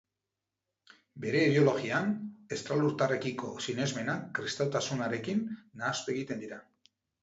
[1.25, 2.09] Bere ideologian
[2.59, 6.65] estralurtarrekiko sinesmenak kristautasunarekin nahastu egiten dira.